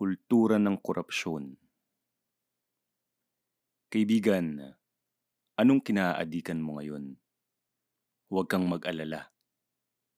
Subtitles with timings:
[0.00, 1.60] Kultura ng korupsyon.
[3.92, 4.72] Kaibigan,
[5.60, 7.20] anong kinaadikan mo ngayon?
[8.32, 9.28] Huwag kang mag-alala.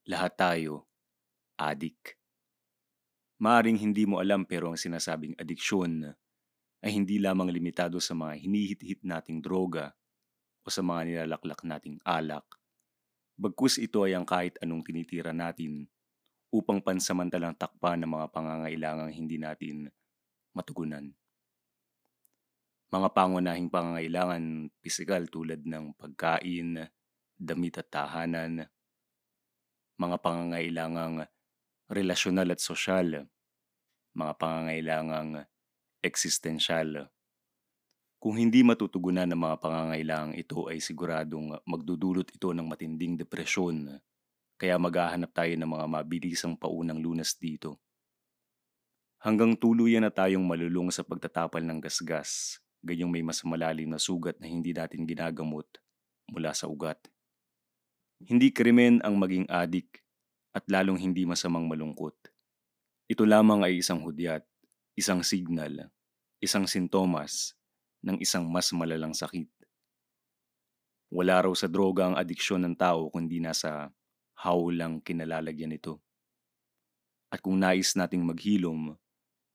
[0.07, 0.87] Lahat tayo,
[1.59, 2.15] adik.
[3.43, 6.15] Maaring hindi mo alam pero ang sinasabing adiksyon
[6.79, 9.99] ay hindi lamang limitado sa mga hinihit-hit nating droga
[10.63, 12.47] o sa mga nilalaklak nating alak.
[13.35, 15.91] Bagkus ito ay ang kahit anong tinitira natin
[16.53, 19.89] upang pansamantalang takpan ng mga pangangailangang hindi natin
[20.53, 21.09] matugunan.
[22.93, 26.93] Mga pangunahing pangangailangan pisikal tulad ng pagkain,
[27.41, 28.69] damit at tahanan,
[29.97, 31.25] mga pangangailangang
[31.89, 33.25] relasyonal at sosyal,
[34.13, 35.49] mga pangangailangang
[36.05, 37.09] eksistensyal.
[38.21, 43.99] Kung hindi matutugunan ng mga pangangailangang ito ay siguradong magdudulot ito ng matinding depresyon,
[44.57, 47.81] kaya maghahanap tayo ng mga mabilisang paunang lunas dito.
[49.23, 54.35] Hanggang tuluyan na tayong malulung sa pagtatapal ng gasgas, ganyang may mas malalim na sugat
[54.43, 55.67] na hindi natin ginagamot
[56.27, 56.99] mula sa ugat.
[58.23, 60.03] Hindi krimen ang maging adik
[60.51, 62.15] at lalong hindi masamang malungkot.
[63.07, 64.43] Ito lamang ay isang hudyat,
[64.99, 65.91] isang signal,
[66.43, 67.55] isang sintomas
[68.03, 69.49] ng isang mas malalang sakit.
[71.13, 73.93] Wala raw sa droga ang adiksyon ng tao kundi nasa
[74.43, 76.03] hawlang kinalalagyan ito.
[77.31, 78.99] At kung nais nating maghilom,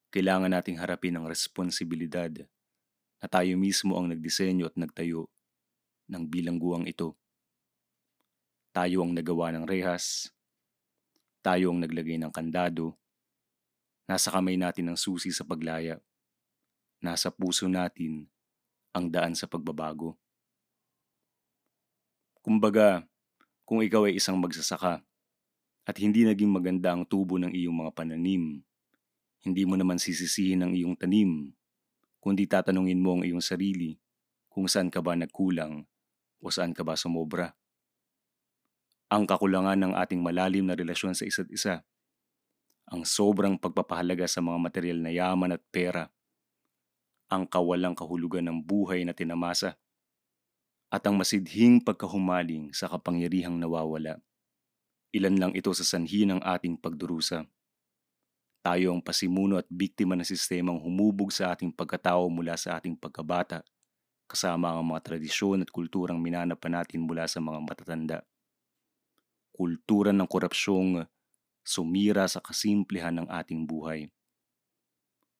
[0.09, 2.31] kailangan nating harapin ang responsibilidad
[3.19, 5.27] na tayo mismo ang nagdisenyo at nagtayo
[6.07, 7.19] ng bilangguang ito.
[8.71, 10.31] Tayo ang nagawa ng rehas,
[11.43, 12.95] tayo ang naglagay ng kandado,
[14.07, 15.99] nasa kamay natin ang susi sa paglaya,
[17.03, 18.25] nasa puso natin
[18.95, 20.15] ang daan sa pagbabago.
[22.39, 23.03] Kumbaga,
[23.67, 25.03] kung ikaw ay isang magsasaka
[25.83, 28.63] at hindi naging maganda ang tubo ng iyong mga pananim,
[29.43, 31.51] hindi mo naman sisisihin ang iyong tanim,
[32.23, 33.99] kundi tatanungin mo ang iyong sarili
[34.47, 35.83] kung saan ka ba nagkulang
[36.39, 37.59] o saan ka ba sumobra.
[39.11, 41.83] Ang kakulangan ng ating malalim na relasyon sa isa't isa,
[42.87, 46.07] ang sobrang pagpapahalaga sa mga material na yaman at pera,
[47.27, 49.75] ang kawalang kahulugan ng buhay na tinamasa,
[50.87, 54.23] at ang masidhing pagkahumaling sa kapangyarihang nawawala.
[55.11, 57.43] Ilan lang ito sa sanhi ng ating pagdurusa.
[58.63, 63.63] Tayo ang pasimuno at biktima ng sistemang humubog sa ating pagkatao mula sa ating pagkabata,
[64.27, 68.19] kasama ang mga tradisyon at kulturang minanapan natin mula sa mga matatanda.
[69.55, 71.07] Kultura ng korupsyong
[71.63, 74.07] sumira sa kasimplehan ng ating buhay.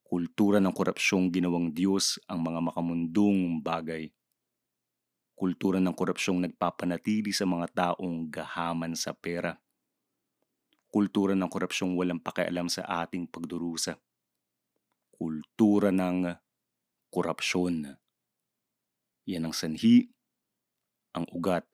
[0.07, 4.07] Kultura ng korupsyong ginawang Diyos ang mga makamundong bagay
[5.38, 9.53] kultura ng korupsyong nagpapanatili sa mga taong gahaman sa pera.
[10.90, 14.02] Kultura ng korupsyong walang pakialam sa ating pagdurusa.
[15.14, 16.34] Kultura ng
[17.14, 17.94] korupsyon.
[19.30, 20.09] Yan ang sanhi,
[21.14, 21.69] ang ugat,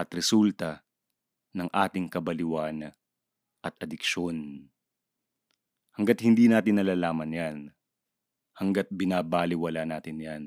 [0.00, 0.80] at resulta
[1.52, 2.96] ng ating kabaliwan
[3.60, 4.72] at adiksyon.
[6.00, 7.56] Hanggat hindi natin nalalaman yan,
[8.56, 10.44] hanggat binabaliwala natin yan,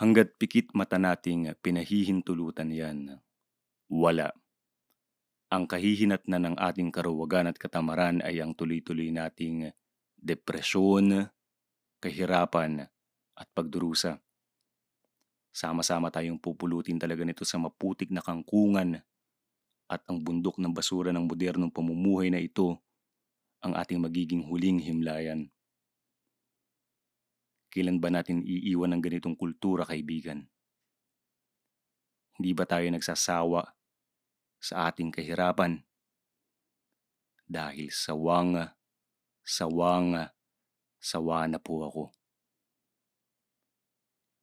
[0.00, 3.20] Hanggat pikit mata nating pinahihintulutan yan,
[3.92, 4.32] wala.
[5.52, 9.68] Ang kahihinat na ng ating karuwagan at katamaran ay ang tuloy-tuloy nating
[10.16, 11.28] depresyon,
[12.00, 12.88] kahirapan
[13.36, 14.16] at pagdurusa.
[15.52, 19.04] Sama-sama tayong pupulutin talaga nito sa maputik na kangkungan
[19.84, 22.80] at ang bundok ng basura ng modernong pamumuhay na ito
[23.60, 25.52] ang ating magiging huling himlayan.
[27.70, 30.42] Kailan ba natin iiwan ng ganitong kultura, kaibigan?
[32.34, 33.62] Hindi ba tayo nagsasawa
[34.58, 35.78] sa ating kahirapan?
[37.46, 38.58] Dahil sawang,
[39.46, 40.18] sawang,
[40.98, 42.04] sawa na po ako.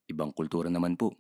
[0.08, 1.12] Ibang kultura naman po.